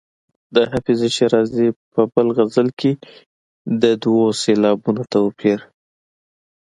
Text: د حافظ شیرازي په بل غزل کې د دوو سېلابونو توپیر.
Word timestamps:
د 0.55 0.57
حافظ 0.71 0.99
شیرازي 1.15 1.67
په 1.91 2.01
بل 2.13 2.27
غزل 2.37 2.67
کې 2.79 2.91
د 3.81 3.83
دوو 4.03 4.27
سېلابونو 4.41 5.03
توپیر. 5.13 5.59